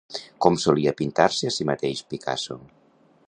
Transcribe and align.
Com 0.45 0.55
solia 0.63 0.93
pintar-se 1.01 1.51
a 1.51 1.55
si 1.57 1.69
mateix 1.73 2.03
Picasso? 2.15 2.59